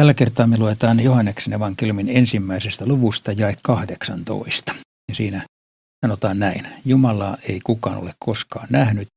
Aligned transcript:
Tällä 0.00 0.14
kertaa 0.14 0.46
me 0.46 0.58
luetaan 0.58 1.00
Johanneksen 1.00 1.52
evankeliumin 1.52 2.08
ensimmäisestä 2.08 2.86
luvusta 2.86 3.32
jae 3.32 3.56
18. 3.62 4.74
Ja 5.08 5.14
siinä 5.14 5.46
sanotaan 6.06 6.38
näin. 6.38 6.66
Jumalaa 6.84 7.36
ei 7.42 7.60
kukaan 7.64 7.96
ole 7.96 8.14
koskaan 8.18 8.66
nähnyt. 8.70 9.08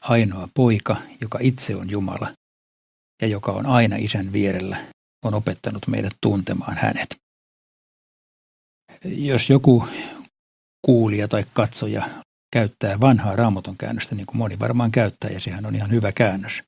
Ainoa 0.00 0.48
poika, 0.54 0.96
joka 1.20 1.38
itse 1.42 1.76
on 1.76 1.90
Jumala 1.90 2.28
ja 3.22 3.28
joka 3.28 3.52
on 3.52 3.66
aina 3.66 3.96
isän 3.96 4.32
vierellä, 4.32 4.76
on 5.24 5.34
opettanut 5.34 5.86
meidät 5.86 6.12
tuntemaan 6.20 6.76
hänet. 6.76 7.16
Jos 9.04 9.50
joku 9.50 9.88
kuulija 10.86 11.28
tai 11.28 11.44
katsoja 11.52 12.08
käyttää 12.52 13.00
vanhaa 13.00 13.36
raamaton 13.36 13.76
käännöstä, 13.76 14.14
niin 14.14 14.26
kuin 14.26 14.36
moni 14.36 14.58
varmaan 14.58 14.92
käyttää, 14.92 15.30
ja 15.30 15.40
sehän 15.40 15.66
on 15.66 15.76
ihan 15.76 15.90
hyvä 15.90 16.12
käännös, 16.12 16.62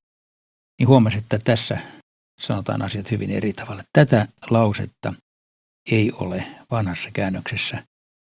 niin 0.78 0.88
huomasi, 0.88 1.18
että 1.18 1.38
tässä 1.38 1.80
sanotaan 2.40 2.82
asiat 2.82 3.10
hyvin 3.10 3.30
eri 3.30 3.52
tavalla. 3.52 3.82
Tätä 3.92 4.28
lausetta 4.50 5.14
ei 5.90 6.12
ole 6.12 6.46
vanhassa 6.70 7.10
käännöksessä 7.12 7.82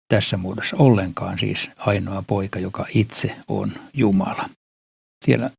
tässä 0.08 0.38
muodossa 0.38 0.77
ollenkaan, 0.80 1.40
siis 1.40 1.70
ainoa 1.77 2.23
poika, 2.27 2.60
joka 2.60 2.86
itse 2.94 3.36
on 3.48 3.72
Jumala. 3.94 4.49
Siellä 5.26 5.49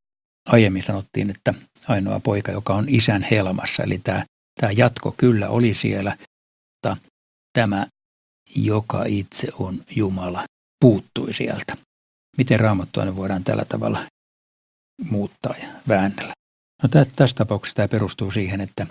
aiemmin 0.48 0.82
sanottiin, 0.82 1.30
että 1.30 1.54
ainoa 1.88 2.20
poika, 2.20 2.52
joka 2.52 2.74
on 2.74 2.88
isän 2.88 3.22
helmassa, 3.30 3.82
eli 3.82 3.98
tämä, 3.98 4.24
tämä 4.60 4.72
jatko 4.72 5.14
kyllä 5.16 5.48
oli 5.48 5.74
siellä, 5.74 6.16
mutta 6.72 6.96
tämä, 7.52 7.86
joka 8.56 9.04
itse 9.04 9.48
on 9.58 9.84
Jumala, 9.96 10.44
puuttui 10.80 11.34
sieltä. 11.34 11.76
Miten 12.36 12.60
raamattua 12.60 13.16
voidaan 13.16 13.44
tällä 13.44 13.64
tavalla 13.64 14.06
muuttaa 15.10 15.54
ja 15.62 15.68
väännellä? 15.88 16.32
No 16.82 16.88
tässä 17.16 17.36
tapauksessa 17.36 17.74
tämä 17.76 17.88
perustuu 17.88 18.30
siihen, 18.30 18.60
että 18.60 18.86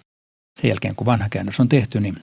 sen 0.62 0.70
jälkeen 0.70 0.96
kun 0.96 1.06
vanha 1.06 1.30
käännös 1.30 1.60
on 1.60 1.70
tehty, 1.70 2.00
niin 2.00 2.16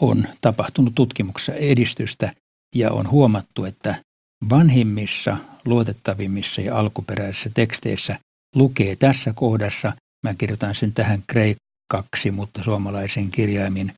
on 0.00 0.28
tapahtunut 0.40 0.94
tutkimuksessa 0.94 1.54
edistystä 1.54 2.32
ja 2.74 2.92
on 2.92 3.10
huomattu, 3.10 3.64
että 3.64 4.02
vanhimmissa, 4.50 5.36
luotettavimmissa 5.64 6.60
ja 6.60 6.78
alkuperäisissä 6.78 7.50
teksteissä 7.54 8.18
lukee 8.54 8.96
tässä 8.96 9.32
kohdassa, 9.32 9.92
mä 10.22 10.34
kirjoitan 10.34 10.74
sen 10.74 10.92
tähän 10.92 11.22
kreikaksi, 11.26 12.30
mutta 12.30 12.62
suomalaisen 12.62 13.30
kirjaimin 13.30 13.92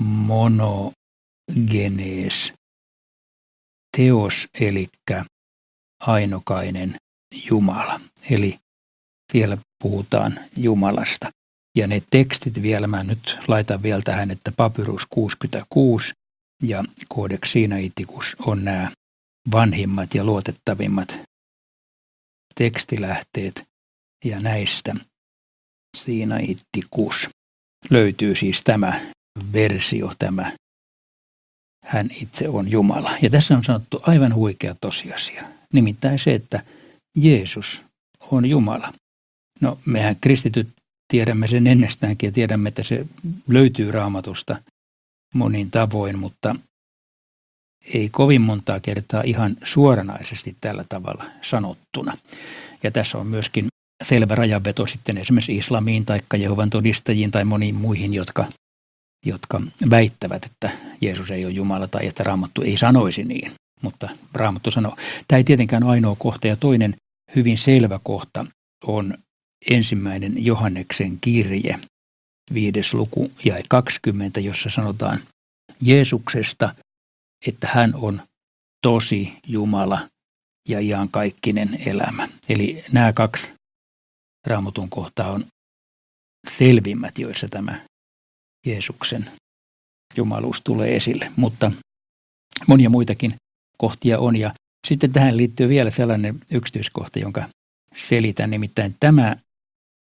monogenes 0.00 0.92
teos, 3.96 4.46
eli 4.60 4.88
ainokainen 6.00 6.96
Jumala. 7.50 8.00
Eli 8.30 8.56
vielä 9.32 9.58
puhutaan 9.82 10.40
Jumalasta. 10.56 11.30
Ja 11.76 11.86
ne 11.86 12.02
tekstit 12.10 12.62
vielä, 12.62 12.86
mä 12.86 13.04
nyt 13.04 13.38
laitan 13.48 13.82
vielä 13.82 14.02
tähän, 14.04 14.30
että 14.30 14.52
Papyrus 14.56 15.06
66 15.10 16.12
ja 16.62 16.84
Codex 17.14 17.52
Sinaiticus 17.52 18.36
on 18.46 18.64
nämä 18.64 18.90
vanhimmat 19.52 20.14
ja 20.14 20.24
luotettavimmat 20.24 21.18
tekstilähteet. 22.54 23.62
Ja 24.24 24.40
näistä 24.40 24.94
Sinaiticus 25.96 27.28
löytyy 27.90 28.34
siis 28.34 28.62
tämä 28.64 29.00
versio, 29.52 30.12
tämä 30.18 30.52
hän 31.84 32.10
itse 32.20 32.48
on 32.48 32.70
Jumala. 32.70 33.10
Ja 33.22 33.30
tässä 33.30 33.56
on 33.56 33.64
sanottu 33.64 34.00
aivan 34.02 34.34
huikea 34.34 34.74
tosiasia. 34.80 35.44
Nimittäin 35.72 36.18
se, 36.18 36.34
että 36.34 36.64
Jeesus 37.16 37.82
on 38.20 38.46
Jumala. 38.46 38.92
No 39.60 39.78
mehän 39.86 40.16
kristityt 40.20 40.68
tiedämme 41.08 41.46
sen 41.46 41.66
ennestäänkin 41.66 42.28
ja 42.28 42.32
tiedämme, 42.32 42.68
että 42.68 42.82
se 42.82 43.06
löytyy 43.48 43.92
raamatusta 43.92 44.56
monin 45.34 45.70
tavoin, 45.70 46.18
mutta 46.18 46.56
ei 47.94 48.08
kovin 48.08 48.40
montaa 48.40 48.80
kertaa 48.80 49.22
ihan 49.22 49.56
suoranaisesti 49.64 50.56
tällä 50.60 50.84
tavalla 50.88 51.24
sanottuna. 51.42 52.16
Ja 52.82 52.90
tässä 52.90 53.18
on 53.18 53.26
myöskin 53.26 53.66
selvä 54.04 54.34
rajanveto 54.34 54.86
sitten 54.86 55.18
esimerkiksi 55.18 55.56
islamiin 55.56 56.04
tai 56.04 56.20
Jehovan 56.36 56.70
todistajiin 56.70 57.30
tai 57.30 57.44
moniin 57.44 57.74
muihin, 57.74 58.14
jotka, 58.14 58.46
jotka 59.26 59.60
väittävät, 59.90 60.44
että 60.44 60.70
Jeesus 61.00 61.30
ei 61.30 61.44
ole 61.44 61.52
Jumala 61.52 61.88
tai 61.88 62.06
että 62.06 62.24
Raamattu 62.24 62.62
ei 62.62 62.78
sanoisi 62.78 63.24
niin. 63.24 63.52
Mutta 63.82 64.08
Raamattu 64.32 64.70
sanoo. 64.70 64.96
Tämä 65.28 65.36
ei 65.38 65.44
tietenkään 65.44 65.82
ole 65.82 65.92
ainoa 65.92 66.16
kohta 66.18 66.46
ja 66.46 66.56
toinen 66.56 66.96
hyvin 67.36 67.58
selvä 67.58 68.00
kohta 68.02 68.46
on 68.86 69.14
ensimmäinen 69.70 70.44
Johanneksen 70.44 71.20
kirje, 71.20 71.78
viides 72.54 72.94
luku 72.94 73.32
ja 73.44 73.56
20, 73.68 74.40
jossa 74.40 74.70
sanotaan 74.70 75.20
Jeesuksesta, 75.80 76.74
että 77.46 77.68
hän 77.72 77.94
on 77.94 78.22
tosi 78.82 79.32
Jumala 79.46 80.08
ja 80.68 80.80
iankaikkinen 80.80 81.68
elämä. 81.86 82.28
Eli 82.48 82.84
nämä 82.92 83.12
kaksi 83.12 83.48
raamatun 84.46 84.90
kohtaa 84.90 85.30
on 85.30 85.46
selvimmät, 86.48 87.18
joissa 87.18 87.48
tämä 87.48 87.80
Jeesuksen 88.66 89.30
jumaluus 90.16 90.60
tulee 90.64 90.96
esille. 90.96 91.32
Mutta 91.36 91.72
monia 92.66 92.90
muitakin 92.90 93.34
kohtia 93.78 94.18
on. 94.18 94.36
Ja 94.36 94.54
sitten 94.88 95.12
tähän 95.12 95.36
liittyy 95.36 95.68
vielä 95.68 95.90
sellainen 95.90 96.40
yksityiskohta, 96.50 97.18
jonka 97.18 97.48
selitän. 97.96 98.50
Nimittäin 98.50 98.96
tämä 99.00 99.36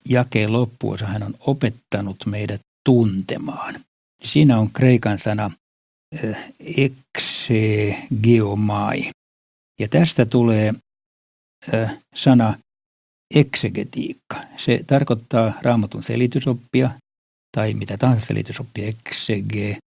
jakeen 0.10 0.54
loppuosa 0.54 1.06
hän 1.06 1.24
on 1.24 1.36
opettanut 1.40 2.26
meidät 2.26 2.62
tuntemaan. 2.86 3.80
Siinä 4.24 4.60
on 4.60 4.72
kreikan 4.72 5.20
sana 5.20 5.52
eh, 6.24 6.54
exegeomai. 7.78 9.10
Ja 9.80 9.88
tästä 9.88 10.26
tulee 10.26 10.74
eh, 11.74 11.98
sana 12.16 12.54
eksegetiikka. 13.36 14.38
Se 14.58 14.84
tarkoittaa 14.88 15.54
raamatun 15.62 16.04
selitysoppia 16.04 16.90
tai 17.56 17.74
mitä 17.74 17.98
tahansa 17.98 18.26
selitysoppia, 18.26 18.88
eksegetiikka. 18.88 19.82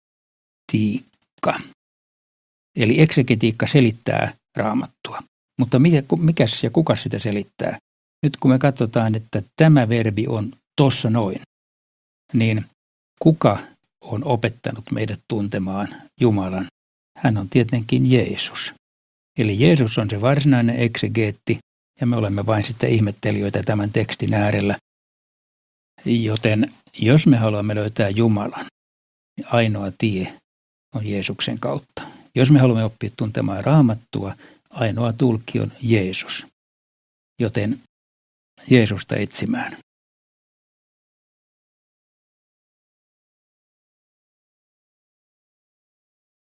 Eli 2.77 3.01
eksegetiikka 3.01 3.67
selittää 3.67 4.33
raamattua. 4.57 5.23
Mutta 5.59 5.79
mikäs 6.19 6.65
ja 6.65 6.71
kuka 6.71 6.97
sitä 6.97 7.19
selittää? 7.19 7.79
Nyt 8.23 8.37
kun 8.37 8.51
me 8.51 8.59
katsotaan, 8.59 9.15
että 9.15 9.43
tämä 9.57 9.89
verbi 9.89 10.27
on 10.29 10.53
tossa 10.77 11.11
noin, 11.11 11.41
niin 12.33 12.65
kuka 13.23 13.59
on 14.01 14.25
opettanut 14.25 14.91
meidät 14.91 15.21
tuntemaan 15.29 15.89
Jumalan? 16.21 16.67
Hän 17.19 17.39
on 17.39 17.49
tietenkin 17.49 18.11
Jeesus. 18.11 18.75
Eli 19.39 19.61
Jeesus 19.61 19.99
on 19.99 20.11
se 20.11 20.21
varsinainen 20.21 20.81
eksegeetti, 20.81 21.59
ja 22.01 22.07
me 22.07 22.17
olemme 22.17 22.47
vain 22.47 22.65
sitten 22.65 22.91
ihmettelijöitä 22.91 23.63
tämän 23.63 23.93
tekstin 23.93 24.35
äärellä. 24.35 24.77
Joten 26.05 26.75
jos 26.99 27.27
me 27.27 27.37
haluamme 27.37 27.75
löytää 27.75 28.09
Jumalan, 28.09 28.67
niin 29.37 29.47
ainoa 29.53 29.93
tie 29.99 30.39
on 30.95 31.07
Jeesuksen 31.07 31.59
kautta. 31.61 32.03
Jos 32.35 32.51
me 32.51 32.59
haluamme 32.59 32.85
oppia 32.85 33.11
tuntemaan 33.17 33.65
raamattua, 33.65 34.35
ainoa 34.71 35.13
tulkki 35.13 35.61
on 35.61 35.73
Jeesus. 35.83 36.47
Joten 37.41 37.81
Jeesusta 38.71 39.17
etsimään. 39.17 39.77